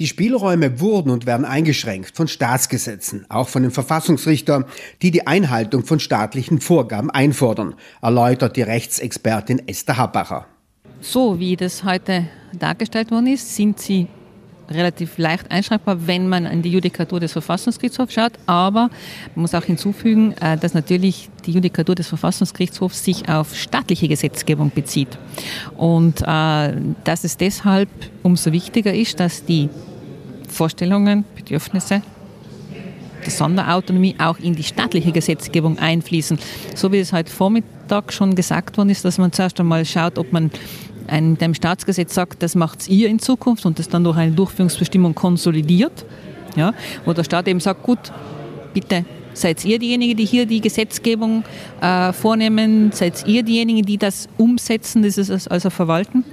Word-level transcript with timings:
Die 0.00 0.06
Spielräume 0.06 0.80
wurden 0.80 1.10
und 1.10 1.26
werden 1.26 1.44
eingeschränkt 1.44 2.16
von 2.16 2.26
Staatsgesetzen, 2.26 3.26
auch 3.28 3.48
von 3.48 3.60
den 3.60 3.70
Verfassungsrichtern, 3.70 4.64
die 5.02 5.10
die 5.10 5.26
Einhaltung 5.26 5.84
von 5.84 6.00
staatlichen 6.00 6.62
Vorgaben 6.62 7.10
einfordern, 7.10 7.74
erläutert 8.00 8.56
die 8.56 8.62
Rechtsexpertin 8.62 9.68
Esther 9.68 9.98
Habacher. 9.98 10.46
So 11.02 11.38
wie 11.38 11.54
das 11.54 11.84
heute 11.84 12.28
dargestellt 12.58 13.10
worden 13.10 13.26
ist, 13.26 13.54
sind 13.54 13.78
sie 13.78 14.06
relativ 14.70 15.18
leicht 15.18 15.50
einschränkbar, 15.50 16.06
wenn 16.06 16.30
man 16.30 16.46
in 16.46 16.62
die 16.62 16.70
Judikatur 16.70 17.20
des 17.20 17.32
Verfassungsgerichtshofs 17.32 18.14
schaut. 18.14 18.32
Aber 18.46 18.88
man 19.34 19.42
muss 19.42 19.54
auch 19.54 19.64
hinzufügen, 19.64 20.32
äh, 20.40 20.56
dass 20.56 20.72
natürlich 20.72 21.28
die 21.44 21.52
Judikatur 21.52 21.94
des 21.94 22.08
Verfassungsgerichtshofs 22.08 23.04
sich 23.04 23.28
auf 23.28 23.54
staatliche 23.54 24.08
Gesetzgebung 24.08 24.70
bezieht. 24.74 25.18
Und 25.76 26.22
äh, 26.22 26.72
dass 27.04 27.24
es 27.24 27.36
deshalb 27.36 27.90
umso 28.22 28.52
wichtiger 28.52 28.94
ist, 28.94 29.20
dass 29.20 29.44
die 29.44 29.68
Vorstellungen, 30.50 31.24
Bedürfnisse 31.36 32.02
der 33.24 33.30
Sonderautonomie 33.30 34.16
auch 34.18 34.38
in 34.38 34.54
die 34.54 34.62
staatliche 34.62 35.12
Gesetzgebung 35.12 35.78
einfließen. 35.78 36.38
So 36.74 36.92
wie 36.92 36.98
es 36.98 37.12
heute 37.12 37.30
Vormittag 37.30 38.12
schon 38.12 38.34
gesagt 38.34 38.76
worden 38.78 38.90
ist, 38.90 39.04
dass 39.04 39.18
man 39.18 39.32
zuerst 39.32 39.60
einmal 39.60 39.84
schaut, 39.84 40.18
ob 40.18 40.32
man 40.32 40.50
ein, 41.06 41.36
dem 41.38 41.54
Staatsgesetz 41.54 42.14
sagt, 42.14 42.42
das 42.42 42.54
macht 42.54 42.88
ihr 42.88 43.08
in 43.08 43.18
Zukunft 43.18 43.66
und 43.66 43.78
das 43.78 43.88
dann 43.88 44.04
durch 44.04 44.16
eine 44.16 44.32
Durchführungsbestimmung 44.32 45.14
konsolidiert, 45.14 46.04
ja, 46.56 46.72
wo 47.04 47.12
der 47.12 47.24
Staat 47.24 47.48
eben 47.48 47.60
sagt, 47.60 47.82
gut, 47.82 48.12
bitte 48.72 49.04
seid 49.32 49.64
ihr 49.64 49.78
diejenigen, 49.78 50.16
die 50.16 50.24
hier 50.24 50.46
die 50.46 50.60
Gesetzgebung 50.60 51.44
äh, 51.80 52.12
vornehmen, 52.12 52.92
seid 52.92 53.26
ihr 53.26 53.42
diejenigen, 53.42 53.84
die 53.84 53.98
das 53.98 54.28
umsetzen, 54.36 55.02
das 55.02 55.18
ist 55.18 55.48
also 55.50 55.70
verwalten. 55.70 56.24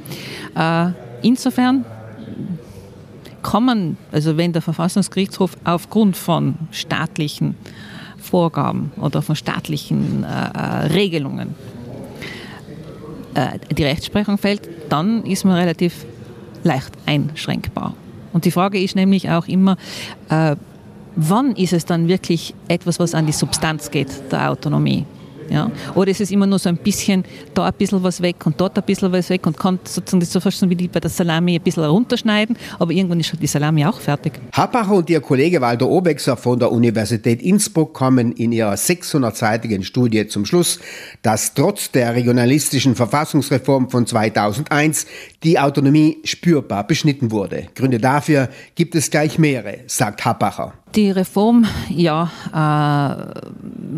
Äh, 0.56 0.90
insofern 1.22 1.86
man, 3.64 3.98
also 4.12 4.38
wenn 4.38 4.54
der 4.54 4.62
Verfassungsgerichtshof 4.62 5.58
aufgrund 5.64 6.18
von 6.18 6.56
staatlichen 6.72 7.56
Vorgaben 8.18 8.92
oder 8.98 9.22
von 9.22 9.36
staatlichen 9.36 10.24
äh, 10.24 10.28
äh 10.28 10.88
Regelungen 10.88 11.56
äh, 13.36 13.60
die 13.74 13.84
Rechtsprechung 13.84 14.38
fällt, 14.38 14.68
dann 14.90 15.24
ist 15.24 15.46
man 15.46 15.56
relativ 15.56 16.06
leicht 16.64 16.92
einschränkbar. 17.06 17.94
Und 18.34 18.46
die 18.46 18.52
Frage 18.52 18.82
ist 18.82 18.96
nämlich 18.96 19.30
auch 19.30 19.48
immer, 19.48 19.78
äh, 20.30 20.56
wann 21.16 21.54
ist 21.54 21.74
es 21.74 21.86
dann 21.86 22.08
wirklich 22.08 22.54
etwas, 22.68 23.00
was 23.00 23.16
an 23.16 23.26
die 23.26 23.32
Substanz 23.32 23.92
geht, 23.92 24.10
der 24.32 24.52
Autonomie? 24.52 25.06
Ja? 25.50 25.72
Oder 25.96 26.12
ist 26.12 26.22
es 26.22 26.32
immer 26.32 26.46
nur 26.46 26.60
so 26.60 26.70
ein 26.70 26.78
bisschen, 26.78 27.24
da 27.54 27.66
ein 27.66 27.74
bisschen 27.74 28.04
was 28.04 28.22
weg 28.22 28.46
und 28.46 28.60
dort 28.60 28.78
ein 28.78 28.84
bisschen 28.84 29.12
was 29.12 29.30
weg 29.30 29.46
und 29.48 29.58
kann 29.58 29.80
sozusagen 29.84 30.20
das 30.20 30.32
so 30.32 30.40
fast 30.40 30.68
wie 30.70 30.76
die 30.76 30.88
bei 30.88 31.00
der 31.00 31.10
Salami 31.10 31.56
ein 31.56 31.62
bisschen 31.62 31.84
runterschneiden, 31.84 32.58
aber 32.80 32.92
irgendwann 32.92 33.20
ist 33.20 33.34
die 33.40 33.48
Salami 33.48 33.86
auch 33.86 34.00
fertig. 34.00 34.34
Happacher 34.54 34.94
und 34.94 35.10
ihr 35.10 35.22
Kollege 35.22 35.62
Walter 35.62 35.88
Obexer 35.88 36.38
von 36.38 36.60
der 36.60 36.72
Universität 36.72 37.42
Innsbruck 37.42 37.94
kommen 37.94 38.32
in 38.32 38.52
ihrer 38.52 38.74
600-seitigen 38.74 39.84
Studie 39.84 40.28
zum 40.28 40.46
Schluss, 40.46 40.80
dass 41.22 41.54
trotz 41.54 41.92
der 41.92 42.16
regionalistischen 42.16 42.96
Verfassungsreform 42.96 43.90
von 43.90 44.06
2001 44.06 45.06
die 45.44 45.60
Autonomie 45.60 46.18
spürbar 46.24 46.86
beschnitten 46.86 47.32
wurde. 47.32 47.68
Gründe 47.76 48.00
dafür 48.00 48.50
gibt 48.76 48.96
es 48.96 49.10
gleich 49.12 49.38
mehrere, 49.38 49.80
sagt 49.88 50.26
Happacher. 50.26 50.74
Die 50.96 51.12
Reform, 51.12 51.66
ja, 51.90 52.32
äh, 52.50 52.56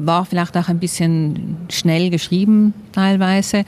war 0.06 0.26
vielleicht 0.26 0.58
auch 0.58 0.68
ein 0.68 0.80
bisschen 0.80 1.58
schnell 1.70 2.10
geschrieben 2.10 2.74
teilweise, 2.92 3.64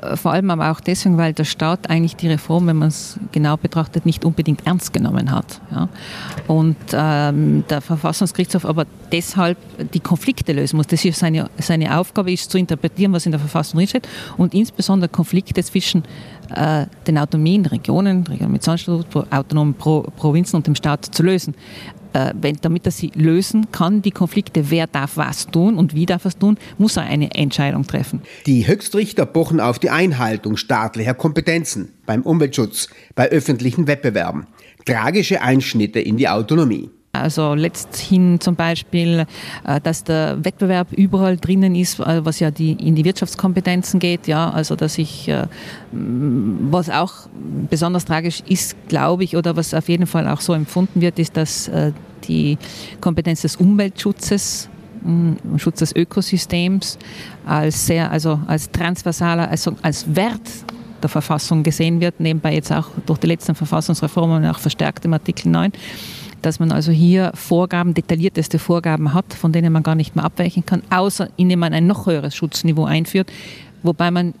äh, 0.00 0.16
vor 0.16 0.32
allem 0.32 0.50
aber 0.50 0.70
auch 0.70 0.80
deswegen, 0.80 1.16
weil 1.16 1.32
der 1.32 1.44
Staat 1.44 1.90
eigentlich 1.90 2.14
die 2.14 2.28
Reform, 2.28 2.66
wenn 2.66 2.76
man 2.76 2.88
es 2.88 3.18
genau 3.32 3.56
betrachtet, 3.56 4.06
nicht 4.06 4.24
unbedingt 4.24 4.66
ernst 4.66 4.92
genommen 4.92 5.32
hat. 5.32 5.60
Ja. 5.72 5.88
Und 6.46 6.76
ähm, 6.92 7.64
der 7.68 7.80
Verfassungsgerichtshof 7.80 8.64
aber 8.64 8.86
deshalb 9.10 9.58
die 9.92 10.00
Konflikte 10.00 10.52
lösen 10.52 10.76
muss. 10.76 10.86
Das 10.86 11.04
ist 11.04 11.18
seine, 11.18 11.50
seine 11.58 11.98
Aufgabe, 11.98 12.30
ist 12.32 12.50
zu 12.50 12.58
interpretieren, 12.58 13.12
was 13.12 13.26
in 13.26 13.32
der 13.32 13.40
Verfassung 13.40 13.78
drinsteht 13.78 14.06
und 14.36 14.54
insbesondere 14.54 15.08
Konflikte 15.08 15.64
zwischen 15.64 16.04
äh, 16.54 16.86
den 17.06 17.18
autonomen 17.18 17.66
Regionen, 17.66 18.24
autonomen 19.30 19.74
Pro 19.74 20.02
Provinzen 20.16 20.56
und 20.56 20.66
dem 20.66 20.74
Staat 20.74 21.04
zu 21.04 21.22
lösen 21.22 21.54
äh, 22.12 22.32
wenn, 22.40 22.56
damit 22.60 22.86
er 22.86 22.92
sie 22.92 23.10
lösen 23.14 23.70
kann, 23.72 24.02
die 24.02 24.10
Konflikte, 24.10 24.70
wer 24.70 24.86
darf 24.86 25.16
was 25.16 25.46
tun 25.46 25.76
und 25.76 25.94
wie 25.94 26.06
darf 26.06 26.24
es 26.24 26.38
tun, 26.38 26.58
muss 26.78 26.96
er 26.96 27.04
eine 27.04 27.34
Entscheidung 27.34 27.86
treffen. 27.86 28.22
Die 28.46 28.66
Höchstrichter 28.66 29.26
pochen 29.26 29.60
auf 29.60 29.78
die 29.78 29.90
Einhaltung 29.90 30.56
staatlicher 30.56 31.14
Kompetenzen 31.14 31.92
beim 32.06 32.22
Umweltschutz, 32.22 32.88
bei 33.14 33.28
öffentlichen 33.28 33.86
Wettbewerben. 33.86 34.46
Tragische 34.84 35.42
Einschnitte 35.42 36.00
in 36.00 36.16
die 36.16 36.28
Autonomie. 36.28 36.90
Also 37.12 37.54
letzthin 37.54 38.38
zum 38.40 38.54
Beispiel, 38.54 39.26
äh, 39.66 39.80
dass 39.80 40.04
der 40.04 40.44
Wettbewerb 40.44 40.92
überall 40.92 41.36
drinnen 41.36 41.74
ist, 41.74 41.98
äh, 42.00 42.24
was 42.24 42.38
ja 42.38 42.50
die, 42.50 42.72
in 42.72 42.94
die 42.94 43.04
Wirtschaftskompetenzen 43.04 43.98
geht. 43.98 44.26
Ja, 44.26 44.50
also 44.50 44.76
dass 44.76 44.98
ich, 44.98 45.28
äh, 45.28 45.46
was 45.90 46.90
auch 46.90 47.12
besonders 47.70 48.04
tragisch 48.04 48.42
ist, 48.46 48.76
glaube 48.88 49.24
ich, 49.24 49.36
oder 49.36 49.56
was 49.56 49.74
auf 49.74 49.88
jeden 49.88 50.06
Fall 50.06 50.28
auch 50.28 50.40
so 50.40 50.52
empfunden 50.52 51.00
wird, 51.00 51.18
ist, 51.18 51.36
dass 51.36 51.70
die 52.24 52.58
Kompetenz 53.00 53.42
des 53.42 53.56
Umweltschutzes 53.56 54.68
mm, 55.02 55.56
Schutz 55.56 55.78
des 55.78 55.94
Ökosystems 55.94 56.98
als 57.46 57.86
sehr, 57.86 58.10
also 58.10 58.40
als 58.46 58.70
transversaler, 58.70 59.48
also 59.48 59.76
als 59.82 60.14
Wert 60.14 60.48
der 61.02 61.08
Verfassung 61.08 61.62
gesehen 61.62 62.00
wird, 62.00 62.20
nebenbei 62.20 62.54
jetzt 62.54 62.72
auch 62.72 62.88
durch 63.06 63.18
die 63.18 63.28
letzten 63.28 63.54
Verfassungsreformen 63.54 64.44
auch 64.46 64.58
verstärkt 64.58 65.04
im 65.04 65.12
Artikel 65.12 65.48
9 65.48 65.72
dass 66.42 66.60
man 66.60 66.72
also 66.72 66.92
hier 66.92 67.32
Vorgaben, 67.34 67.94
detaillierteste 67.94 68.58
Vorgaben 68.58 69.14
hat, 69.14 69.34
von 69.34 69.52
denen 69.52 69.72
man 69.72 69.82
gar 69.82 69.94
nicht 69.94 70.16
mehr 70.16 70.24
abweichen 70.24 70.64
kann, 70.64 70.82
außer 70.90 71.28
indem 71.36 71.60
man 71.60 71.72
ein 71.72 71.86
noch 71.86 72.06
höheres 72.06 72.34
Schutzniveau 72.34 72.84
einführt, 72.84 73.30
wobei 73.82 74.10
man 74.10 74.34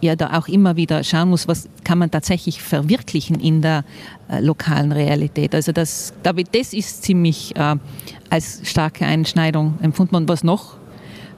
ja 0.00 0.16
da 0.16 0.38
auch 0.38 0.48
immer 0.48 0.76
wieder 0.76 1.02
schauen 1.04 1.30
muss, 1.30 1.48
was 1.48 1.68
kann 1.84 1.98
man 1.98 2.10
tatsächlich 2.10 2.62
verwirklichen 2.62 3.40
in 3.40 3.62
der 3.62 3.84
äh, 4.28 4.40
lokalen 4.40 4.92
Realität. 4.92 5.54
Also 5.54 5.72
das, 5.72 6.12
das 6.22 6.72
ist 6.72 7.02
ziemlich 7.02 7.56
äh, 7.56 7.76
als 8.30 8.60
starke 8.64 9.06
Einschneidung 9.06 9.78
empfunden 9.80 10.12
worden. 10.12 10.28
Was 10.28 10.44
noch 10.44 10.76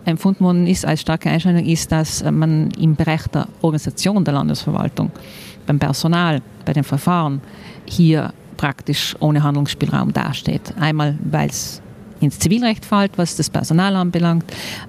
empfunden 0.04 0.44
worden 0.44 0.66
ist 0.66 0.84
als 0.84 1.00
starke 1.00 1.30
Einschneidung, 1.30 1.66
ist, 1.66 1.92
dass 1.92 2.24
man 2.24 2.70
im 2.72 2.96
Bereich 2.96 3.26
der 3.28 3.46
Organisation 3.62 4.24
der 4.24 4.34
Landesverwaltung, 4.34 5.10
beim 5.66 5.78
Personal, 5.78 6.40
bei 6.64 6.72
den 6.72 6.84
Verfahren 6.84 7.40
hier 7.84 8.32
praktisch 8.58 9.16
ohne 9.20 9.42
Handlungsspielraum 9.42 10.12
dasteht. 10.12 10.74
Einmal, 10.78 11.16
weil 11.24 11.48
es 11.48 11.80
ins 12.20 12.38
Zivilrecht 12.38 12.84
fällt, 12.84 13.16
was 13.16 13.36
das 13.36 13.48
Personal 13.48 13.96
anbelangt, 13.96 14.44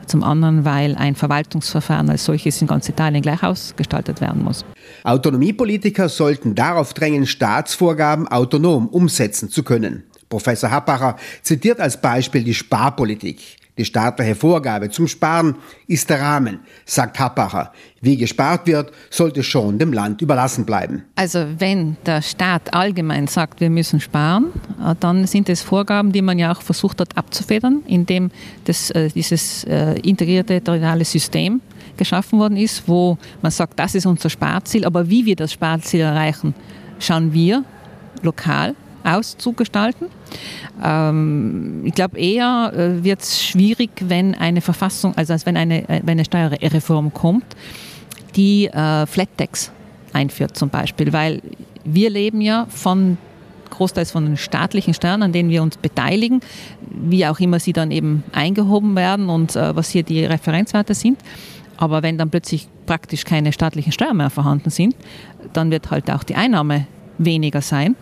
zum 0.07 0.23
anderen, 0.23 0.65
weil 0.65 0.95
ein 0.95 1.15
Verwaltungsverfahren 1.15 2.09
als 2.09 2.25
solches 2.25 2.61
in 2.61 2.67
ganz 2.67 2.89
Italien 2.89 3.21
gleich 3.21 3.43
ausgestaltet 3.43 4.19
werden 4.19 4.43
muss. 4.43 4.65
Autonomiepolitiker 5.03 6.09
sollten 6.09 6.55
darauf 6.55 6.93
drängen, 6.93 7.25
Staatsvorgaben 7.25 8.27
autonom 8.27 8.87
umsetzen 8.87 9.49
zu 9.49 9.63
können. 9.63 10.03
Professor 10.27 10.69
Happacher 10.69 11.15
zitiert 11.41 11.79
als 11.79 11.99
Beispiel 12.01 12.43
die 12.43 12.53
Sparpolitik. 12.53 13.57
Die 13.79 13.85
staatliche 13.85 14.35
Vorgabe 14.35 14.89
zum 14.89 15.07
Sparen 15.07 15.55
ist 15.87 16.09
der 16.09 16.19
Rahmen, 16.19 16.59
sagt 16.85 17.17
Happacher. 17.17 17.71
Wie 18.01 18.17
gespart 18.17 18.67
wird, 18.67 18.91
sollte 19.09 19.41
schon 19.41 19.79
dem 19.79 19.93
Land 19.93 20.21
überlassen 20.21 20.65
bleiben. 20.65 21.05
Also 21.15 21.45
wenn 21.59 21.95
der 22.05 22.21
Staat 22.21 22.73
allgemein 22.73 23.27
sagt, 23.27 23.61
wir 23.61 23.69
müssen 23.69 24.01
sparen, 24.01 24.47
äh, 24.85 24.95
dann 24.99 25.25
sind 25.27 25.47
es 25.47 25.61
Vorgaben, 25.61 26.11
die 26.11 26.21
man 26.21 26.37
ja 26.37 26.51
auch 26.51 26.61
versucht 26.61 26.99
hat 26.99 27.17
abzufedern, 27.17 27.81
indem 27.87 28.31
das, 28.65 28.89
äh, 28.91 29.07
dieses 29.15 29.63
äh, 29.63 29.93
integrierte 30.01 30.59
territoriale 30.61 31.05
System 31.05 31.61
geschaffen 31.95 32.37
worden 32.37 32.57
ist, 32.57 32.85
wo 32.85 33.17
man 33.41 33.53
sagt, 33.53 33.79
das 33.79 33.95
ist 33.95 34.05
unser 34.05 34.29
Sparziel, 34.29 34.83
aber 34.83 35.09
wie 35.09 35.25
wir 35.25 35.37
das 35.37 35.53
Sparziel 35.53 36.01
erreichen, 36.01 36.53
schauen 36.99 37.31
wir 37.31 37.63
lokal 38.23 38.75
auszugestalten. 39.03 40.07
Ähm, 40.83 41.81
ich 41.85 41.93
glaube 41.93 42.17
eher 42.19 42.71
äh, 42.75 43.03
wird 43.03 43.21
es 43.21 43.43
schwierig, 43.43 43.91
wenn 44.01 44.35
eine 44.35 44.61
Verfassung, 44.61 45.15
also 45.15 45.33
als 45.33 45.45
wenn 45.45 45.57
eine, 45.57 45.87
äh, 45.89 46.01
wenn 46.03 46.13
eine 46.13 46.25
Steuerreform 46.25 47.13
kommt, 47.13 47.45
die 48.35 48.67
äh, 48.67 49.05
Flat 49.05 49.29
Tax 49.37 49.71
einführt 50.13 50.57
zum 50.57 50.69
Beispiel, 50.69 51.13
weil 51.13 51.41
wir 51.83 52.09
leben 52.09 52.41
ja 52.41 52.65
von 52.69 53.17
großteils 53.69 54.11
von 54.11 54.25
den 54.25 54.37
staatlichen 54.37 54.93
Steuern, 54.93 55.23
an 55.23 55.31
denen 55.31 55.49
wir 55.49 55.61
uns 55.63 55.77
beteiligen, 55.77 56.41
wie 56.89 57.25
auch 57.25 57.39
immer 57.39 57.59
sie 57.59 57.73
dann 57.73 57.91
eben 57.91 58.23
eingehoben 58.31 58.95
werden 58.95 59.29
und 59.29 59.55
äh, 59.55 59.75
was 59.75 59.89
hier 59.89 60.03
die 60.03 60.25
Referenzwerte 60.25 60.93
sind. 60.93 61.19
Aber 61.77 62.03
wenn 62.03 62.17
dann 62.17 62.29
plötzlich 62.29 62.67
praktisch 62.85 63.23
keine 63.23 63.53
staatlichen 63.53 63.91
Steuern 63.91 64.17
mehr 64.17 64.29
vorhanden 64.29 64.69
sind, 64.69 64.95
dann 65.53 65.71
wird 65.71 65.91
halt 65.91 66.11
auch 66.11 66.23
die 66.23 66.35
Einnahme 66.35 66.87
weniger 67.17 67.61
sein 67.61 67.95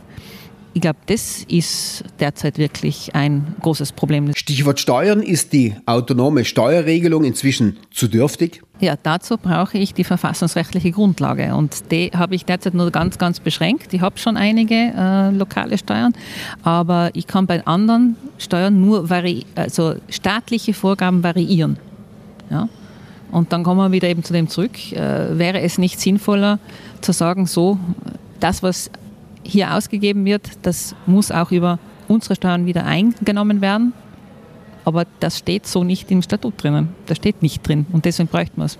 ich 0.77 0.81
glaube, 0.81 0.99
das 1.07 1.43
ist 1.47 2.03
derzeit 2.19 2.59
wirklich 2.59 3.15
ein 3.15 3.55
großes 3.63 3.93
Problem. 3.93 4.31
Stichwort 4.35 4.79
Steuern. 4.79 5.23
Ist 5.23 5.51
die 5.51 5.73
autonome 5.87 6.45
Steuerregelung 6.45 7.23
inzwischen 7.23 7.77
zu 7.89 8.07
dürftig? 8.07 8.61
Ja, 8.79 8.95
dazu 9.01 9.37
brauche 9.39 9.79
ich 9.79 9.95
die 9.95 10.03
verfassungsrechtliche 10.03 10.91
Grundlage 10.91 11.55
und 11.55 11.91
die 11.91 12.11
habe 12.15 12.35
ich 12.35 12.45
derzeit 12.45 12.75
nur 12.75 12.91
ganz, 12.91 13.17
ganz 13.17 13.39
beschränkt. 13.39 13.91
Ich 13.91 14.01
habe 14.01 14.19
schon 14.19 14.37
einige 14.37 14.75
äh, 14.75 15.31
lokale 15.31 15.79
Steuern, 15.79 16.13
aber 16.61 17.09
ich 17.13 17.25
kann 17.25 17.47
bei 17.47 17.65
anderen 17.65 18.15
Steuern 18.37 18.79
nur 18.79 19.09
also 19.55 19.95
staatliche 20.09 20.75
Vorgaben 20.75 21.23
variieren. 21.23 21.79
Ja? 22.51 22.69
Und 23.31 23.51
dann 23.51 23.63
kommen 23.63 23.79
wir 23.79 23.91
wieder 23.91 24.09
eben 24.09 24.23
zu 24.23 24.31
dem 24.31 24.47
zurück. 24.47 24.91
Äh, 24.91 25.39
wäre 25.39 25.59
es 25.61 25.79
nicht 25.79 25.99
sinnvoller 25.99 26.59
zu 27.01 27.13
sagen, 27.13 27.47
so, 27.47 27.79
das, 28.39 28.61
was 28.61 28.91
hier 29.47 29.73
ausgegeben 29.73 30.25
wird, 30.25 30.49
das 30.61 30.95
muss 31.05 31.31
auch 31.31 31.51
über 31.51 31.79
unsere 32.07 32.35
Steuern 32.35 32.65
wieder 32.65 32.85
eingenommen 32.85 33.61
werden. 33.61 33.93
Aber 34.85 35.05
das 35.19 35.39
steht 35.39 35.67
so 35.67 35.83
nicht 35.83 36.09
im 36.11 36.21
Statut 36.21 36.61
drinnen. 36.61 36.89
Das 37.07 37.17
steht 37.17 37.41
nicht 37.41 37.67
drin 37.67 37.85
und 37.91 38.05
deswegen 38.05 38.29
bräuchten 38.29 38.61
wir 38.61 38.65
es. 38.65 38.77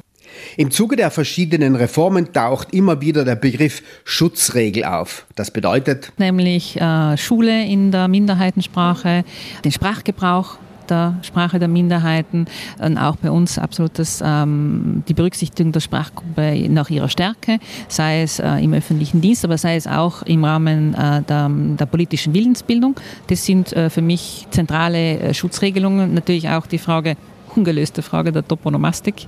Im 0.58 0.72
Zuge 0.72 0.96
der 0.96 1.12
verschiedenen 1.12 1.76
Reformen 1.76 2.34
taucht 2.34 2.74
immer 2.74 3.02
wieder 3.02 3.26
der 3.26 3.36
Begriff 3.36 3.82
Schutzregel 4.04 4.84
auf. 4.84 5.26
Das 5.36 5.52
bedeutet 5.52 6.12
nämlich 6.18 6.80
äh, 6.80 7.18
Schule 7.18 7.66
in 7.66 7.92
der 7.92 8.08
Minderheitensprache, 8.08 9.24
den 9.64 9.72
Sprachgebrauch 9.72 10.58
der 10.90 11.18
Sprache 11.22 11.60
der 11.60 11.68
Minderheiten, 11.68 12.46
und 12.80 12.98
auch 12.98 13.16
bei 13.18 13.32
uns 13.32 13.58
absolut 13.58 13.98
das, 14.00 14.22
ähm, 14.26 15.04
die 15.08 15.14
Berücksichtigung 15.14 15.72
der 15.72 15.80
Sprachgruppe 15.80 16.68
nach 16.70 16.90
ihrer 16.90 17.10
Stärke, 17.10 17.60
sei 17.88 18.22
es 18.22 18.40
äh, 18.40 18.58
im 18.58 18.74
öffentlichen 18.74 19.22
Dienst, 19.22 19.46
aber 19.46 19.58
sei 19.58 19.76
es 19.76 19.88
auch 19.88 20.24
im 20.24 20.44
Rahmen 20.44 20.94
äh, 20.94 21.22
der, 21.24 21.50
der, 21.50 21.86
politischen 21.86 22.34
Willensbildung. 22.34 22.96
Das 23.28 23.46
sind 23.46 23.74
äh, 23.74 23.90
für 23.90 24.02
mich 24.02 24.48
zentrale 24.52 25.20
äh, 25.20 25.34
Schutzregelungen. 25.34 26.14
Natürlich 26.14 26.50
auch 26.50 26.68
die 26.68 26.78
Frage, 26.78 27.16
ungelöste 27.58 28.02
Frage 28.02 28.32
der 28.32 28.48
Toponomastik. 28.48 29.28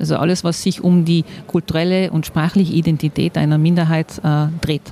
Also 0.00 0.16
alles, 0.16 0.44
was 0.44 0.62
sich 0.62 0.82
um 0.82 1.04
die 1.04 1.24
kulturelle 1.46 2.10
und 2.10 2.24
sprachliche 2.24 2.72
Identität 2.72 3.36
einer 3.36 3.58
Minderheit 3.58 4.20
äh, 4.22 4.46
dreht. 4.60 4.82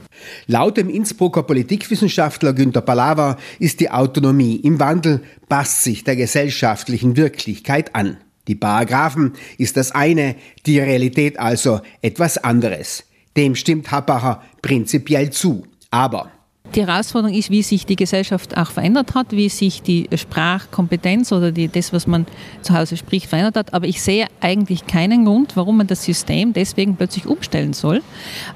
Laut 0.46 0.76
dem 0.76 0.88
Innsbrucker 0.88 1.44
Politikwissenschaftler 1.44 2.52
Günter 2.52 2.80
Palawa 2.80 3.36
ist 3.58 3.80
die 3.80 3.90
Autonomie 3.90 4.56
im 4.56 4.80
Wandel, 4.80 5.22
passt 5.48 5.84
sich 5.84 6.02
der 6.02 6.16
gesellschaftlichen 6.16 7.16
Wirklichkeit 7.16 7.94
an. 7.94 8.16
Die 8.48 8.54
Paragraphen 8.54 9.32
ist 9.58 9.76
das 9.76 9.92
eine, 9.92 10.36
die 10.66 10.78
Realität 10.78 11.38
also 11.38 11.80
etwas 12.02 12.38
anderes. 12.38 13.04
Dem 13.36 13.54
stimmt 13.54 13.90
Happacher 13.90 14.42
prinzipiell 14.62 15.30
zu. 15.30 15.66
Aber 15.90 16.30
die 16.74 16.86
Herausforderung 16.86 17.36
ist, 17.36 17.50
wie 17.50 17.62
sich 17.62 17.86
die 17.86 17.96
Gesellschaft 17.96 18.56
auch 18.56 18.70
verändert 18.70 19.14
hat, 19.14 19.32
wie 19.32 19.48
sich 19.48 19.82
die 19.82 20.08
Sprachkompetenz 20.14 21.32
oder 21.32 21.52
die, 21.52 21.68
das, 21.68 21.92
was 21.92 22.06
man 22.06 22.26
zu 22.62 22.74
Hause 22.74 22.96
spricht, 22.96 23.26
verändert 23.26 23.56
hat. 23.56 23.74
Aber 23.74 23.86
ich 23.86 24.02
sehe 24.02 24.26
eigentlich 24.40 24.86
keinen 24.86 25.24
Grund, 25.24 25.56
warum 25.56 25.78
man 25.78 25.86
das 25.86 26.04
System 26.04 26.52
deswegen 26.52 26.96
plötzlich 26.96 27.26
umstellen 27.26 27.72
soll, 27.72 28.02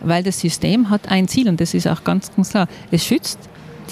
weil 0.00 0.22
das 0.22 0.40
System 0.40 0.90
hat 0.90 1.08
ein 1.10 1.28
Ziel 1.28 1.48
und 1.48 1.60
das 1.60 1.74
ist 1.74 1.86
auch 1.86 2.04
ganz, 2.04 2.34
ganz 2.34 2.50
klar. 2.50 2.68
Es 2.90 3.04
schützt 3.04 3.38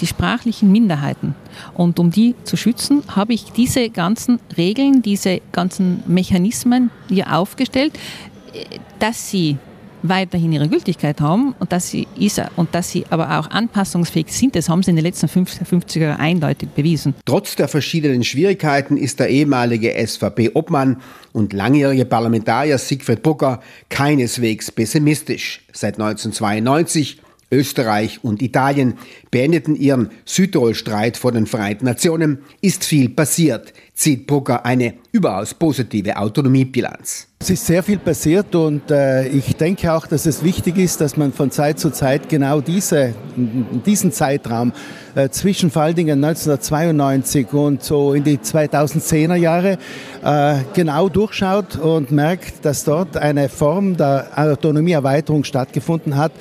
die 0.01 0.07
sprachlichen 0.07 0.71
Minderheiten. 0.71 1.35
Und 1.73 1.99
um 1.99 2.11
die 2.11 2.35
zu 2.43 2.55
schützen, 2.55 3.03
habe 3.15 3.33
ich 3.33 3.51
diese 3.51 3.89
ganzen 3.89 4.39
Regeln, 4.57 5.01
diese 5.01 5.41
ganzen 5.51 6.03
Mechanismen 6.07 6.91
hier 7.09 7.35
aufgestellt, 7.35 7.97
dass 8.99 9.29
sie 9.29 9.57
weiterhin 10.03 10.51
ihre 10.51 10.67
Gültigkeit 10.67 11.21
haben 11.21 11.55
und 11.59 11.71
dass 11.71 11.89
sie, 11.89 12.07
und 12.55 12.73
dass 12.73 12.91
sie 12.91 13.05
aber 13.09 13.39
auch 13.39 13.49
anpassungsfähig 13.49 14.27
sind, 14.29 14.55
das 14.55 14.69
haben 14.69 14.83
sie 14.83 14.91
in 14.91 14.95
den 14.95 15.05
letzten 15.05 15.27
50er 15.27 15.99
Jahren 15.99 16.19
eindeutig 16.19 16.69
bewiesen. 16.69 17.15
Trotz 17.25 17.55
der 17.55 17.67
verschiedenen 17.67 18.23
Schwierigkeiten 18.23 18.97
ist 18.97 19.19
der 19.19 19.29
ehemalige 19.29 19.93
SVP-Obmann 19.95 21.01
und 21.33 21.53
langjährige 21.53 22.05
Parlamentarier 22.05 22.77
Siegfried 22.77 23.23
Bucker 23.23 23.61
keineswegs 23.89 24.71
pessimistisch. 24.71 25.61
Seit 25.71 25.95
1992 25.95 27.21
Österreich 27.51 28.23
und 28.23 28.41
Italien 28.41 28.95
beendeten 29.31 29.75
ihren 29.75 30.09
Südtirol-Streit 30.25 31.17
vor 31.17 31.31
den 31.31 31.47
Vereinten 31.47 31.85
Nationen, 31.85 32.39
ist 32.61 32.85
viel 32.85 33.09
passiert, 33.09 33.73
zieht 33.93 34.27
Brugger 34.27 34.65
eine 34.65 34.95
überaus 35.11 35.53
positive 35.53 36.17
Autonomiebilanz. 36.17 37.27
Es 37.41 37.49
ist 37.49 37.65
sehr 37.65 37.83
viel 37.83 37.99
passiert 37.99 38.53
und 38.53 38.91
äh, 38.91 39.27
ich 39.29 39.55
denke 39.55 39.93
auch, 39.93 40.05
dass 40.05 40.25
es 40.25 40.43
wichtig 40.43 40.77
ist, 40.77 40.99
dass 40.99 41.15
man 41.15 41.31
von 41.31 41.51
Zeit 41.51 41.79
zu 41.79 41.89
Zeit 41.89 42.27
genau 42.27 42.59
diese, 42.59 43.15
diesen 43.85 44.11
Zeitraum 44.11 44.73
äh, 45.15 45.29
zwischen 45.29 45.71
vor 45.71 45.83
allen 45.83 45.95
Dingen 45.95 46.23
1992 46.23 47.53
und 47.53 47.81
so 47.81 48.13
in 48.13 48.25
die 48.25 48.39
2010er 48.39 49.35
Jahre 49.35 49.77
äh, 50.21 50.55
genau 50.73 51.07
durchschaut 51.07 51.77
und 51.77 52.11
merkt, 52.11 52.65
dass 52.65 52.83
dort 52.83 53.15
eine 53.15 53.47
Form 53.47 53.95
der 53.95 54.27
Autonomieerweiterung 54.35 55.45
stattgefunden 55.45 56.17
hat, 56.17 56.33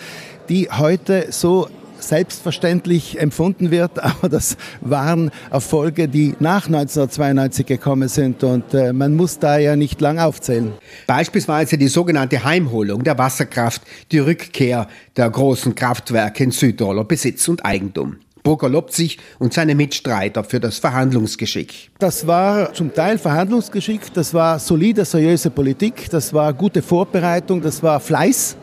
die 0.48 0.68
heute 0.70 1.26
so 1.30 1.68
selbstverständlich 2.00 3.20
empfunden 3.20 3.70
wird, 3.70 3.98
aber 4.02 4.28
das 4.28 4.56
waren 4.80 5.30
Erfolge, 5.50 6.08
die 6.08 6.34
nach 6.38 6.66
1992 6.66 7.66
gekommen 7.66 8.08
sind 8.08 8.42
und 8.44 8.74
äh, 8.74 8.92
man 8.92 9.14
muss 9.14 9.38
da 9.38 9.58
ja 9.58 9.76
nicht 9.76 10.00
lang 10.00 10.18
aufzählen. 10.18 10.72
Beispielsweise 11.06 11.78
die 11.78 11.88
sogenannte 11.88 12.44
Heimholung 12.44 13.04
der 13.04 13.18
Wasserkraft, 13.18 13.82
die 14.12 14.18
Rückkehr 14.18 14.88
der 15.16 15.30
großen 15.30 15.74
Kraftwerke 15.74 16.44
in 16.44 16.50
Südtiroler 16.50 17.04
Besitz 17.04 17.48
und 17.48 17.64
Eigentum. 17.64 18.16
Burger 18.42 18.68
lobt 18.68 18.94
sich 18.94 19.18
und 19.38 19.52
seine 19.52 19.74
Mitstreiter 19.74 20.42
für 20.42 20.60
das 20.60 20.78
Verhandlungsgeschick. 20.78 21.90
Das 21.98 22.26
war 22.26 22.72
zum 22.72 22.94
Teil 22.94 23.18
Verhandlungsgeschick, 23.18 24.12
das 24.14 24.32
war 24.32 24.58
solide, 24.58 25.04
seriöse 25.04 25.50
Politik, 25.50 26.08
das 26.08 26.32
war 26.32 26.54
gute 26.54 26.80
Vorbereitung, 26.80 27.60
das 27.60 27.82
war 27.82 28.00
Fleiß 28.00 28.56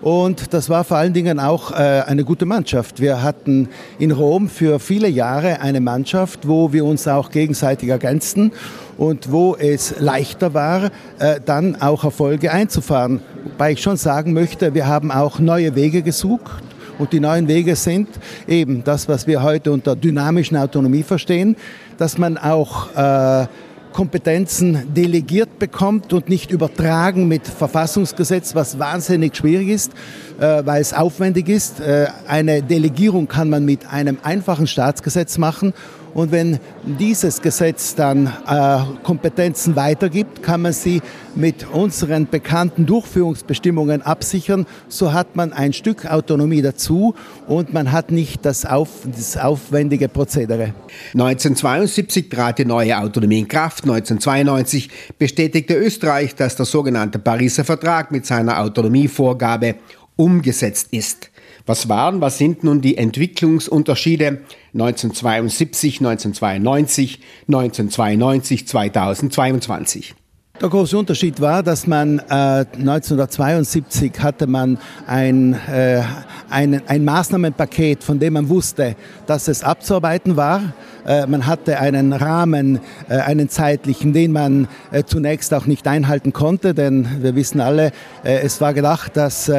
und 0.00 0.54
das 0.54 0.68
war 0.68 0.84
vor 0.84 0.96
allen 0.96 1.12
Dingen 1.12 1.40
auch 1.40 1.72
äh, 1.72 1.74
eine 2.06 2.24
gute 2.24 2.46
Mannschaft. 2.46 3.00
Wir 3.00 3.22
hatten 3.22 3.68
in 3.98 4.10
Rom 4.12 4.48
für 4.48 4.78
viele 4.78 5.08
Jahre 5.08 5.60
eine 5.60 5.80
Mannschaft, 5.80 6.46
wo 6.46 6.72
wir 6.72 6.84
uns 6.84 7.08
auch 7.08 7.30
gegenseitig 7.30 7.88
ergänzten 7.88 8.52
und 8.96 9.32
wo 9.32 9.56
es 9.56 9.98
leichter 9.98 10.54
war, 10.54 10.90
äh, 11.18 11.40
dann 11.44 11.80
auch 11.80 12.04
Erfolge 12.04 12.52
einzufahren. 12.52 13.20
Wobei 13.44 13.72
ich 13.72 13.82
schon 13.82 13.96
sagen 13.96 14.32
möchte, 14.32 14.74
wir 14.74 14.86
haben 14.86 15.10
auch 15.10 15.38
neue 15.38 15.74
Wege 15.74 16.02
gesucht. 16.02 16.62
Und 16.98 17.12
die 17.12 17.20
neuen 17.20 17.46
Wege 17.46 17.76
sind 17.76 18.08
eben 18.48 18.82
das, 18.82 19.08
was 19.08 19.28
wir 19.28 19.42
heute 19.42 19.70
unter 19.70 19.94
dynamischen 19.94 20.56
Autonomie 20.56 21.04
verstehen, 21.04 21.54
dass 21.96 22.18
man 22.18 22.36
auch 22.36 22.94
äh, 22.96 23.46
Kompetenzen 23.92 24.94
delegiert 24.94 25.58
bekommt 25.58 26.12
und 26.12 26.28
nicht 26.28 26.50
übertragen 26.50 27.28
mit 27.28 27.46
Verfassungsgesetz, 27.46 28.54
was 28.54 28.78
wahnsinnig 28.78 29.36
schwierig 29.36 29.68
ist, 29.68 29.92
äh, 30.38 30.62
weil 30.64 30.80
es 30.80 30.94
aufwendig 30.94 31.48
ist. 31.48 31.80
Äh, 31.80 32.06
eine 32.26 32.62
Delegierung 32.62 33.28
kann 33.28 33.50
man 33.50 33.64
mit 33.64 33.86
einem 33.92 34.18
einfachen 34.22 34.66
Staatsgesetz 34.66 35.38
machen 35.38 35.74
und 36.14 36.32
wenn 36.32 36.58
dieses 36.84 37.40
Gesetz 37.42 37.94
dann 37.94 38.26
äh, 38.26 38.78
Kompetenzen 39.02 39.76
weitergibt, 39.76 40.42
kann 40.42 40.62
man 40.62 40.72
sie 40.72 41.02
mit 41.34 41.66
unseren 41.72 42.28
bekannten 42.28 42.86
Durchführungsbestimmungen 42.86 44.02
absichern. 44.02 44.66
So 44.88 45.12
hat 45.12 45.36
man 45.36 45.52
ein 45.52 45.72
Stück 45.72 46.06
Autonomie 46.06 46.62
dazu 46.62 47.14
und 47.46 47.72
man 47.72 47.92
hat 47.92 48.10
nicht 48.10 48.44
das, 48.44 48.64
auf, 48.64 48.88
das 49.04 49.36
aufwendige 49.36 50.08
Prozedere. 50.08 50.74
1972 51.14 52.28
trat 52.28 52.58
die 52.58 52.64
neue 52.64 52.98
Autonomie 52.98 53.38
in 53.40 53.48
Kraft. 53.48 53.84
1992 53.84 54.90
bestätigte 55.18 55.74
Österreich, 55.74 56.34
dass 56.34 56.56
der 56.56 56.66
sogenannte 56.66 57.18
Pariser 57.18 57.64
Vertrag 57.64 58.10
mit 58.10 58.26
seiner 58.26 58.60
Autonomievorgabe 58.60 59.76
umgesetzt 60.16 60.88
ist. 60.90 61.30
Was 61.68 61.86
waren, 61.90 62.22
was 62.22 62.38
sind 62.38 62.64
nun 62.64 62.80
die 62.80 62.96
Entwicklungsunterschiede 62.96 64.38
1972, 64.72 66.00
1992, 66.00 67.20
1992, 67.46 68.66
2022? 68.66 70.14
Der 70.62 70.70
große 70.70 70.96
Unterschied 70.96 71.42
war, 71.42 71.62
dass 71.62 71.86
man 71.86 72.20
äh, 72.20 72.64
1972 72.72 74.12
hatte 74.18 74.46
man 74.46 74.78
ein, 75.06 75.52
äh, 75.52 76.02
ein, 76.48 76.80
ein 76.88 77.04
Maßnahmenpaket, 77.04 78.02
von 78.02 78.18
dem 78.18 78.32
man 78.32 78.48
wusste, 78.48 78.96
dass 79.26 79.46
es 79.46 79.62
abzuarbeiten 79.62 80.36
war. 80.36 80.72
Äh, 81.08 81.26
man 81.26 81.46
hatte 81.46 81.80
einen 81.80 82.12
Rahmen, 82.12 82.80
äh, 83.08 83.16
einen 83.16 83.48
zeitlichen, 83.48 84.12
den 84.12 84.30
man 84.30 84.68
äh, 84.90 85.04
zunächst 85.04 85.54
auch 85.54 85.64
nicht 85.64 85.88
einhalten 85.88 86.34
konnte, 86.34 86.74
denn 86.74 87.22
wir 87.22 87.34
wissen 87.34 87.60
alle, 87.60 87.92
es 88.22 88.60
war 88.60 88.74
gedacht, 88.74 89.16
dass 89.16 89.50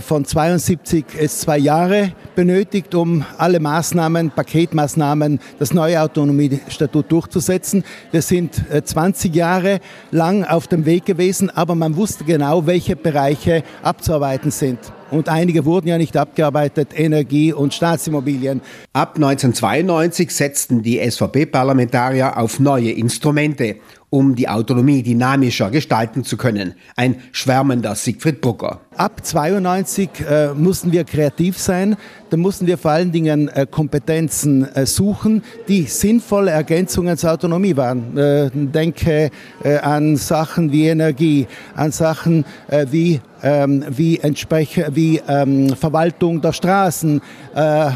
von 0.00 0.24
72 0.24 1.04
es 1.18 1.40
zwei 1.40 1.58
Jahre 1.58 2.12
benötigt, 2.34 2.94
um 2.94 3.24
alle 3.38 3.60
Maßnahmen, 3.60 4.30
Paketmaßnahmen, 4.30 5.38
das 5.58 5.74
neue 5.74 6.00
Autonomiestatut 6.00 7.12
durchzusetzen. 7.12 7.84
Wir 8.10 8.22
sind 8.22 8.62
20 8.84 9.34
Jahre 9.34 9.80
lang 10.10 10.44
auf 10.44 10.66
dem 10.66 10.86
Weg 10.86 11.04
gewesen, 11.04 11.50
aber 11.50 11.74
man 11.74 11.96
wusste 11.96 12.24
genau, 12.24 12.66
welche 12.66 12.96
Bereiche 12.96 13.62
abzuarbeiten 13.82 14.50
sind. 14.50 14.78
Und 15.12 15.28
einige 15.28 15.64
wurden 15.64 15.88
ja 15.88 15.98
nicht 15.98 16.16
abgearbeitet, 16.16 16.88
Energie 16.94 17.52
und 17.52 17.74
Staatsimmobilien. 17.74 18.62
Ab 18.92 19.16
1992 19.16 20.34
setzten 20.34 20.82
die 20.82 20.98
SVP-Parlamentarier 20.98 22.38
auf 22.38 22.58
neue 22.58 22.90
Instrumente, 22.90 23.76
um 24.12 24.34
die 24.34 24.46
Autonomie 24.46 25.02
dynamischer 25.02 25.70
gestalten 25.70 26.22
zu 26.22 26.36
können. 26.36 26.74
Ein 26.96 27.16
schwärmender 27.32 27.94
Siegfried 27.94 28.42
Brucker. 28.42 28.80
Ab 28.94 29.24
92 29.24 30.10
äh, 30.28 30.48
mussten 30.52 30.92
wir 30.92 31.04
kreativ 31.04 31.58
sein. 31.58 31.96
Da 32.28 32.36
mussten 32.36 32.66
wir 32.66 32.76
vor 32.76 32.90
allen 32.90 33.10
Dingen 33.10 33.48
äh, 33.48 33.66
Kompetenzen 33.66 34.68
äh, 34.74 34.84
suchen, 34.84 35.42
die 35.66 35.84
sinnvolle 35.84 36.50
Ergänzungen 36.50 37.16
zur 37.16 37.32
Autonomie 37.32 37.74
waren. 37.74 38.14
Äh, 38.18 38.50
denke 38.52 39.30
äh, 39.64 39.78
an 39.78 40.16
Sachen 40.16 40.72
wie 40.72 40.88
Energie, 40.88 41.46
an 41.74 41.90
Sachen 41.90 42.44
äh, 42.68 42.84
wie 42.90 43.18
ähm, 43.42 43.84
wie, 43.88 44.18
Entsprech 44.18 44.80
wie 44.92 45.20
ähm, 45.26 45.74
Verwaltung 45.74 46.40
der 46.40 46.52
Straßen, 46.52 47.20
äh, 47.54 47.90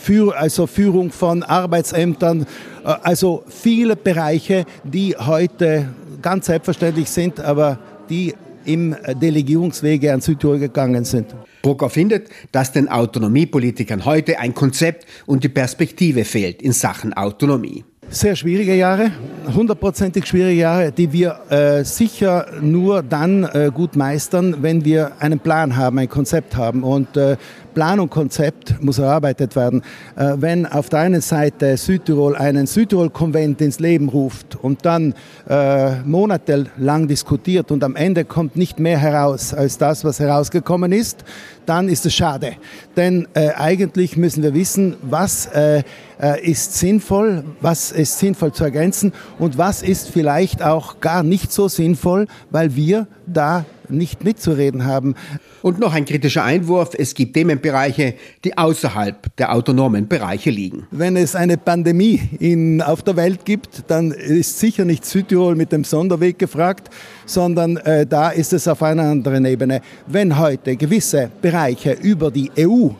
für, 0.00 0.36
also 0.36 0.66
Führung 0.66 1.10
von 1.10 1.42
Arbeitsämtern, 1.42 2.46
also 2.92 3.44
viele 3.48 3.96
Bereiche, 3.96 4.64
die 4.84 5.14
heute 5.16 5.88
ganz 6.22 6.46
selbstverständlich 6.46 7.08
sind, 7.10 7.40
aber 7.40 7.78
die 8.08 8.34
im 8.64 8.94
Delegierungswege 9.20 10.12
an 10.12 10.20
Südtirol 10.20 10.58
gegangen 10.58 11.04
sind. 11.04 11.34
Brucker 11.62 11.90
findet, 11.90 12.28
dass 12.52 12.72
den 12.72 12.88
Autonomiepolitikern 12.88 14.04
heute 14.04 14.38
ein 14.38 14.54
Konzept 14.54 15.06
und 15.26 15.42
die 15.42 15.48
Perspektive 15.48 16.24
fehlt 16.24 16.62
in 16.62 16.72
Sachen 16.72 17.12
Autonomie 17.12 17.84
sehr 18.10 18.36
schwierige 18.36 18.74
Jahre, 18.74 19.10
hundertprozentig 19.54 20.26
schwierige 20.26 20.60
Jahre, 20.60 20.92
die 20.92 21.12
wir 21.12 21.40
äh, 21.50 21.84
sicher 21.84 22.46
nur 22.60 23.02
dann 23.02 23.44
äh, 23.44 23.70
gut 23.72 23.96
meistern, 23.96 24.56
wenn 24.62 24.84
wir 24.84 25.12
einen 25.20 25.38
Plan 25.38 25.76
haben, 25.76 25.98
ein 25.98 26.08
Konzept 26.08 26.56
haben. 26.56 26.84
Und 26.84 27.16
äh, 27.16 27.36
Plan 27.78 28.00
und 28.00 28.10
Konzept 28.10 28.82
muss 28.82 28.98
erarbeitet 28.98 29.54
werden. 29.54 29.82
Äh, 30.16 30.32
wenn 30.38 30.66
auf 30.66 30.88
der 30.88 30.98
einen 30.98 31.20
Seite 31.20 31.76
Südtirol 31.76 32.34
einen 32.34 32.66
Südtirol-Konvent 32.66 33.60
ins 33.60 33.78
Leben 33.78 34.08
ruft 34.08 34.56
und 34.60 34.84
dann 34.84 35.14
äh, 35.48 36.00
monatelang 36.00 37.06
diskutiert 37.06 37.70
und 37.70 37.84
am 37.84 37.94
Ende 37.94 38.24
kommt 38.24 38.56
nicht 38.56 38.80
mehr 38.80 38.98
heraus 38.98 39.54
als 39.54 39.78
das, 39.78 40.04
was 40.04 40.18
herausgekommen 40.18 40.90
ist, 40.90 41.22
dann 41.66 41.88
ist 41.88 42.04
es 42.04 42.14
schade. 42.14 42.54
Denn 42.96 43.28
äh, 43.34 43.50
eigentlich 43.50 44.16
müssen 44.16 44.42
wir 44.42 44.54
wissen, 44.54 44.96
was 45.02 45.46
äh, 45.46 45.84
ist 46.42 46.74
sinnvoll, 46.74 47.44
was 47.60 47.92
ist 47.92 48.18
sinnvoll 48.18 48.52
zu 48.52 48.64
ergänzen 48.64 49.12
und 49.38 49.56
was 49.58 49.82
ist 49.82 50.08
vielleicht 50.08 50.62
auch 50.62 51.00
gar 51.00 51.22
nicht 51.22 51.52
so 51.52 51.68
sinnvoll, 51.68 52.26
weil 52.50 52.74
wir 52.74 53.06
da 53.26 53.64
nicht 53.90 54.24
mitzureden 54.24 54.84
haben. 54.84 55.14
Und 55.62 55.78
noch 55.78 55.94
ein 55.94 56.04
kritischer 56.04 56.44
Einwurf, 56.44 56.90
es 56.96 57.14
gibt 57.14 57.34
Themenbereiche, 57.34 58.14
die 58.44 58.56
außerhalb 58.56 59.34
der 59.36 59.52
autonomen 59.52 60.08
Bereiche 60.08 60.50
liegen. 60.50 60.86
Wenn 60.90 61.16
es 61.16 61.34
eine 61.34 61.56
Pandemie 61.56 62.20
in, 62.38 62.82
auf 62.82 63.02
der 63.02 63.16
Welt 63.16 63.44
gibt, 63.44 63.84
dann 63.88 64.12
ist 64.12 64.58
sicher 64.58 64.84
nicht 64.84 65.04
Südtirol 65.04 65.56
mit 65.56 65.72
dem 65.72 65.84
Sonderweg 65.84 66.38
gefragt, 66.38 66.90
sondern 67.26 67.76
äh, 67.78 68.06
da 68.06 68.30
ist 68.30 68.52
es 68.52 68.68
auf 68.68 68.82
einer 68.82 69.04
anderen 69.04 69.44
Ebene. 69.44 69.80
Wenn 70.06 70.38
heute 70.38 70.76
gewisse 70.76 71.30
Bereiche 71.40 71.92
über 71.92 72.30
die 72.30 72.50
EU 72.58 72.90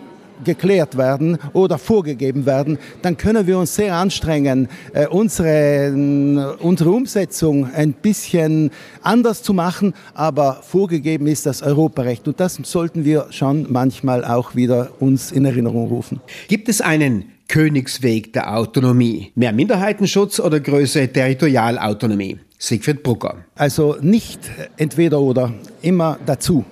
geklärt 0.45 0.97
werden 0.97 1.39
oder 1.53 1.79
vorgegeben 1.79 2.47
werden, 2.47 2.79
dann 3.03 3.17
können 3.17 3.47
wir 3.47 3.59
uns 3.59 3.75
sehr 3.75 3.95
anstrengen, 3.95 4.69
äh, 4.93 5.07
unsere, 5.07 6.57
unsere 6.61 6.91
Umsetzung 6.91 7.71
ein 7.75 7.93
bisschen 7.93 8.71
anders 9.03 9.43
zu 9.43 9.53
machen, 9.53 9.95
aber 10.15 10.61
vorgegeben 10.63 11.27
ist 11.27 11.47
das 11.47 11.63
Europarecht 11.63 12.27
und 12.29 12.41
das 12.41 12.59
sollten 12.63 13.05
wir 13.05 13.27
schon 13.31 13.67
manchmal 13.71 14.25
auch 14.25 14.55
wieder 14.55 14.91
uns 15.01 15.33
in 15.33 15.45
Erinnerung 15.45 15.89
rufen. 15.89 16.21
Gibt 16.49 16.69
es 16.69 16.81
einen 16.81 17.25
Königsweg 17.49 18.33
der 18.33 18.57
Autonomie? 18.57 19.33
Mehr 19.35 19.53
Minderheitenschutz 19.53 20.39
oder 20.39 20.61
größere 20.61 21.09
Territorialautonomie? 21.09 22.39
Siegfried 22.59 23.03
Brucker. 23.03 23.45
Also 23.55 23.97
nicht 24.01 24.41
entweder 24.77 25.21
oder, 25.21 25.53
immer 25.81 26.19
dazu. 26.27 26.65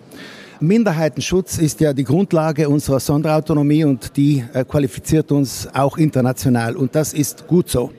Minderheitenschutz 0.60 1.58
ist 1.58 1.80
ja 1.80 1.92
die 1.92 2.04
Grundlage 2.04 2.68
unserer 2.68 3.00
Sonderautonomie 3.00 3.84
und 3.84 4.16
die 4.16 4.44
äh, 4.52 4.64
qualifiziert 4.64 5.30
uns 5.32 5.68
auch 5.74 5.98
international. 5.98 6.76
Und 6.76 6.94
das 6.94 7.12
ist 7.12 7.46
gut 7.46 7.68
so. 7.68 7.92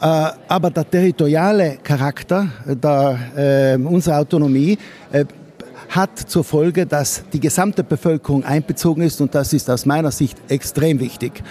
Äh, 0.00 0.30
aber 0.48 0.70
der 0.70 0.88
territoriale 0.90 1.78
Charakter 1.82 2.48
der, 2.66 3.76
äh, 3.76 3.82
unserer 3.82 4.18
Autonomie 4.18 4.78
äh, 5.12 5.24
hat 5.90 6.18
zur 6.18 6.44
Folge, 6.44 6.86
dass 6.86 7.22
die 7.32 7.40
gesamte 7.40 7.84
Bevölkerung 7.84 8.44
einbezogen 8.44 9.02
ist. 9.02 9.20
Und 9.20 9.34
das 9.34 9.52
ist 9.52 9.68
aus 9.68 9.84
meiner 9.86 10.10
Sicht 10.10 10.38
extrem 10.48 11.00
wichtig 11.00 11.42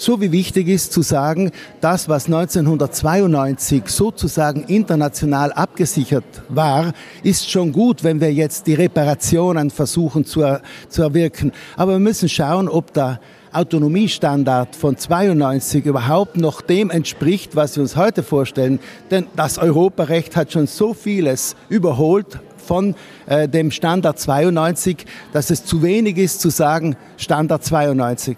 so 0.00 0.20
wie 0.20 0.32
wichtig 0.32 0.68
ist 0.68 0.92
zu 0.92 1.02
sagen, 1.02 1.50
das, 1.80 2.08
was 2.08 2.26
1992 2.26 3.84
sozusagen 3.86 4.64
international 4.64 5.52
abgesichert 5.52 6.24
war, 6.48 6.92
ist 7.22 7.50
schon 7.50 7.72
gut, 7.72 8.02
wenn 8.02 8.20
wir 8.20 8.32
jetzt 8.32 8.66
die 8.66 8.74
Reparationen 8.74 9.70
versuchen 9.70 10.24
zu, 10.24 10.60
zu 10.88 11.02
erwirken. 11.02 11.52
Aber 11.76 11.92
wir 11.92 11.98
müssen 11.98 12.28
schauen, 12.28 12.68
ob 12.68 12.92
der 12.92 13.20
Autonomiestandard 13.52 14.76
von 14.76 14.96
92 14.96 15.84
überhaupt 15.84 16.36
noch 16.36 16.60
dem 16.60 16.90
entspricht, 16.90 17.56
was 17.56 17.76
wir 17.76 17.82
uns 17.82 17.96
heute 17.96 18.22
vorstellen. 18.22 18.78
Denn 19.10 19.26
das 19.34 19.58
Europarecht 19.58 20.36
hat 20.36 20.52
schon 20.52 20.66
so 20.66 20.94
vieles 20.94 21.56
überholt 21.68 22.38
von 22.56 22.94
äh, 23.26 23.48
dem 23.48 23.72
Standard 23.72 24.18
92, 24.20 25.04
dass 25.32 25.50
es 25.50 25.64
zu 25.64 25.82
wenig 25.82 26.16
ist 26.16 26.40
zu 26.40 26.50
sagen 26.50 26.96
Standard 27.16 27.64
92. 27.64 28.36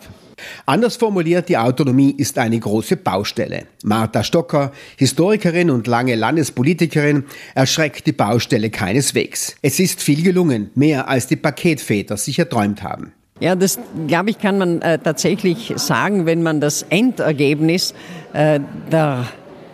Anders 0.66 0.96
formuliert, 0.96 1.48
die 1.48 1.56
Autonomie 1.56 2.14
ist 2.16 2.38
eine 2.38 2.58
große 2.58 2.96
Baustelle. 2.96 3.66
Martha 3.84 4.22
Stocker, 4.22 4.72
Historikerin 4.96 5.70
und 5.70 5.86
lange 5.86 6.14
Landespolitikerin, 6.14 7.24
erschreckt 7.54 8.06
die 8.06 8.12
Baustelle 8.12 8.70
keineswegs. 8.70 9.56
Es 9.62 9.80
ist 9.80 10.02
viel 10.02 10.22
gelungen, 10.22 10.70
mehr 10.74 11.08
als 11.08 11.26
die 11.26 11.36
Paketväter 11.36 12.16
sich 12.16 12.38
erträumt 12.38 12.82
haben. 12.82 13.12
Ja, 13.40 13.56
das 13.56 13.78
glaube 14.06 14.30
ich, 14.30 14.38
kann 14.38 14.58
man 14.58 14.82
äh, 14.82 14.98
tatsächlich 14.98 15.72
sagen, 15.76 16.26
wenn 16.26 16.42
man 16.42 16.60
das 16.60 16.82
Endergebnis 16.90 17.92
äh, 18.32 18.60
der 18.90 19.26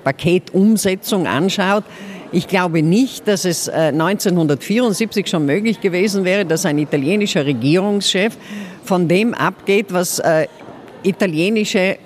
Paketumsetzung 0.05 1.27
anschaut. 1.27 1.85
Ich 2.31 2.47
glaube 2.47 2.83
nicht, 2.83 3.27
dass 3.27 3.47
es 3.47 3.69
1974 3.71 5.25
äh, 5.25 5.29
schon 5.29 5.47
möglich 5.47 5.81
gewesen 5.81 6.25
wäre, 6.25 6.45
dass 6.45 6.67
ein 6.67 6.79
italienischer 6.79 7.47
Regierungschef 7.47 8.37
von 8.85 9.09
dem 9.09 9.33
abgeht, 9.33 9.87
was 9.91 10.19
äh, 10.19 10.47
italienische 11.03 11.97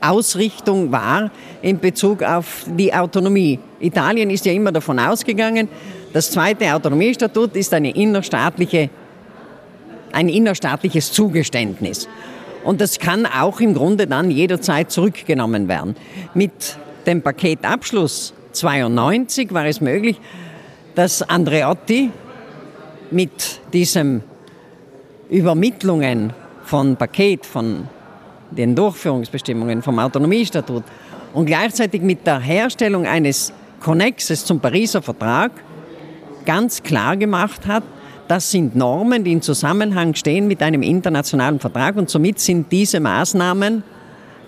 Ausrichtung 0.00 0.92
war 0.92 1.32
in 1.62 1.80
Bezug 1.80 2.22
auf 2.22 2.64
die 2.66 2.94
Autonomie. 2.94 3.58
Italien 3.80 4.30
ist 4.30 4.46
ja 4.46 4.52
immer 4.52 4.70
davon 4.70 5.00
ausgegangen, 5.00 5.68
das 6.12 6.30
zweite 6.30 6.72
Autonomiestatut 6.72 7.56
ist 7.56 7.74
eine 7.74 7.90
innerstaatliche, 7.90 8.88
ein 10.12 10.28
innerstaatliches 10.28 11.12
Zugeständnis. 11.12 12.08
Und 12.64 12.80
das 12.80 12.98
kann 12.98 13.26
auch 13.26 13.60
im 13.60 13.74
Grunde 13.74 14.06
dann 14.06 14.30
jederzeit 14.30 14.90
zurückgenommen 14.90 15.68
werden. 15.68 15.96
Mit 16.34 16.78
dem 17.06 17.20
Paketabschluss 17.20 18.32
92 18.56 19.52
war 19.52 19.66
es 19.66 19.80
möglich, 19.80 20.20
dass 20.94 21.22
Andreotti 21.22 22.10
mit 23.10 23.60
diesen 23.72 24.22
Übermittlungen 25.30 26.32
von 26.64 26.96
Paket, 26.96 27.46
von 27.46 27.88
den 28.50 28.74
Durchführungsbestimmungen 28.74 29.82
vom 29.82 29.98
Autonomiestatut 29.98 30.84
und 31.34 31.46
gleichzeitig 31.46 32.02
mit 32.02 32.26
der 32.26 32.40
Herstellung 32.40 33.06
eines 33.06 33.52
Konnexes 33.80 34.44
zum 34.44 34.60
Pariser 34.60 35.02
Vertrag 35.02 35.52
ganz 36.44 36.82
klar 36.82 37.16
gemacht 37.16 37.66
hat, 37.66 37.82
das 38.28 38.50
sind 38.50 38.74
Normen, 38.74 39.22
die 39.22 39.32
in 39.32 39.42
Zusammenhang 39.42 40.14
stehen 40.14 40.48
mit 40.48 40.62
einem 40.62 40.82
internationalen 40.82 41.60
Vertrag 41.60 41.96
und 41.96 42.10
somit 42.10 42.40
sind 42.40 42.72
diese 42.72 42.98
Maßnahmen 43.00 43.84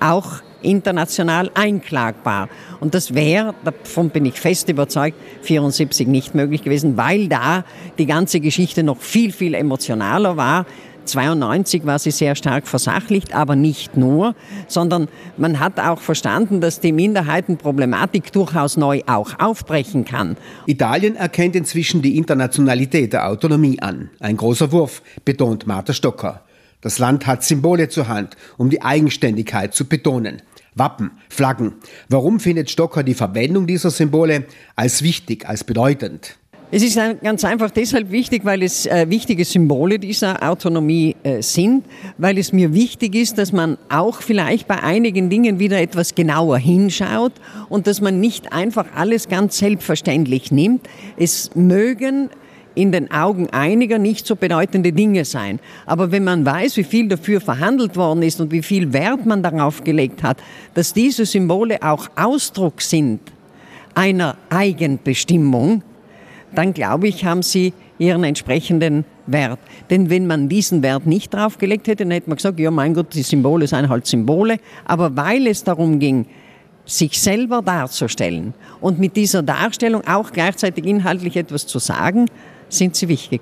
auch 0.00 0.40
international 0.62 1.50
einklagbar. 1.54 2.48
Und 2.80 2.94
das 2.94 3.14
wäre, 3.14 3.54
davon 3.64 4.10
bin 4.10 4.26
ich 4.26 4.40
fest 4.40 4.68
überzeugt, 4.68 5.16
74 5.42 6.06
nicht 6.08 6.34
möglich 6.34 6.62
gewesen, 6.62 6.96
weil 6.96 7.28
da 7.28 7.64
die 7.98 8.06
ganze 8.06 8.40
Geschichte 8.40 8.82
noch 8.82 9.00
viel, 9.00 9.32
viel 9.32 9.54
emotionaler 9.54 10.36
war. 10.36 10.66
92 11.08 11.86
war 11.86 11.98
sie 11.98 12.10
sehr 12.10 12.34
stark 12.34 12.68
versachlicht, 12.68 13.34
aber 13.34 13.56
nicht 13.56 13.96
nur, 13.96 14.34
sondern 14.66 15.08
man 15.36 15.58
hat 15.58 15.80
auch 15.80 16.00
verstanden, 16.00 16.60
dass 16.60 16.80
die 16.80 16.92
Minderheitenproblematik 16.92 18.32
durchaus 18.32 18.76
neu 18.76 19.00
auch 19.06 19.38
aufbrechen 19.38 20.04
kann. 20.04 20.36
Italien 20.66 21.16
erkennt 21.16 21.56
inzwischen 21.56 22.02
die 22.02 22.16
Internationalität 22.16 23.12
der 23.12 23.28
Autonomie 23.28 23.80
an. 23.80 24.10
Ein 24.20 24.36
großer 24.36 24.70
Wurf, 24.70 25.02
betont 25.24 25.66
Martha 25.66 25.92
Stocker. 25.92 26.42
Das 26.80 26.98
Land 26.98 27.26
hat 27.26 27.42
Symbole 27.42 27.88
zur 27.88 28.08
Hand, 28.08 28.36
um 28.56 28.70
die 28.70 28.82
Eigenständigkeit 28.82 29.74
zu 29.74 29.86
betonen. 29.86 30.42
Wappen, 30.74 31.10
Flaggen. 31.28 31.74
Warum 32.08 32.38
findet 32.38 32.70
Stocker 32.70 33.02
die 33.02 33.14
Verwendung 33.14 33.66
dieser 33.66 33.90
Symbole 33.90 34.44
als 34.76 35.02
wichtig, 35.02 35.48
als 35.48 35.64
bedeutend? 35.64 36.38
Es 36.70 36.82
ist 36.82 37.00
ganz 37.22 37.44
einfach 37.44 37.70
deshalb 37.70 38.10
wichtig, 38.10 38.44
weil 38.44 38.62
es 38.62 38.84
äh, 38.84 39.06
wichtige 39.08 39.46
Symbole 39.46 39.98
dieser 39.98 40.46
Autonomie 40.46 41.16
äh, 41.22 41.40
sind, 41.40 41.86
weil 42.18 42.36
es 42.36 42.52
mir 42.52 42.74
wichtig 42.74 43.14
ist, 43.14 43.38
dass 43.38 43.52
man 43.52 43.78
auch 43.88 44.20
vielleicht 44.20 44.68
bei 44.68 44.82
einigen 44.82 45.30
Dingen 45.30 45.58
wieder 45.58 45.80
etwas 45.80 46.14
genauer 46.14 46.58
hinschaut 46.58 47.32
und 47.70 47.86
dass 47.86 48.02
man 48.02 48.20
nicht 48.20 48.52
einfach 48.52 48.84
alles 48.94 49.28
ganz 49.28 49.56
selbstverständlich 49.56 50.52
nimmt. 50.52 50.86
Es 51.16 51.54
mögen 51.54 52.28
in 52.78 52.92
den 52.92 53.10
Augen 53.10 53.50
einiger 53.50 53.98
nicht 53.98 54.24
so 54.26 54.36
bedeutende 54.36 54.92
Dinge 54.92 55.24
sein. 55.24 55.58
Aber 55.84 56.12
wenn 56.12 56.22
man 56.22 56.46
weiß, 56.46 56.76
wie 56.76 56.84
viel 56.84 57.08
dafür 57.08 57.40
verhandelt 57.40 57.96
worden 57.96 58.22
ist 58.22 58.40
und 58.40 58.52
wie 58.52 58.62
viel 58.62 58.92
Wert 58.92 59.26
man 59.26 59.42
darauf 59.42 59.82
gelegt 59.82 60.22
hat, 60.22 60.38
dass 60.74 60.92
diese 60.92 61.26
Symbole 61.26 61.82
auch 61.82 62.08
Ausdruck 62.14 62.80
sind 62.80 63.20
einer 63.94 64.36
Eigenbestimmung, 64.48 65.82
dann 66.54 66.72
glaube 66.72 67.08
ich, 67.08 67.24
haben 67.24 67.42
sie 67.42 67.72
ihren 67.98 68.22
entsprechenden 68.22 69.04
Wert. 69.26 69.58
Denn 69.90 70.08
wenn 70.08 70.28
man 70.28 70.48
diesen 70.48 70.82
Wert 70.84 71.04
nicht 71.04 71.34
draufgelegt 71.34 71.88
hätte, 71.88 72.04
dann 72.04 72.12
hätte 72.12 72.30
man 72.30 72.36
gesagt, 72.36 72.60
ja 72.60 72.70
mein 72.70 72.94
Gott, 72.94 73.12
die 73.12 73.22
Symbole 73.22 73.66
seien 73.66 73.88
halt 73.88 74.06
Symbole. 74.06 74.58
Aber 74.84 75.16
weil 75.16 75.48
es 75.48 75.64
darum 75.64 75.98
ging, 75.98 76.26
sich 76.86 77.20
selber 77.20 77.60
darzustellen 77.60 78.54
und 78.80 78.98
mit 78.98 79.16
dieser 79.16 79.42
Darstellung 79.42 80.06
auch 80.06 80.32
gleichzeitig 80.32 80.86
inhaltlich 80.86 81.36
etwas 81.36 81.66
zu 81.66 81.78
sagen, 81.78 82.26
sind 82.68 82.96
sie 82.96 83.08
wichtig. 83.08 83.36